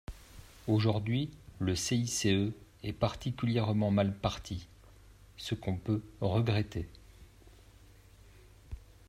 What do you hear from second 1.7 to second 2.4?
CICE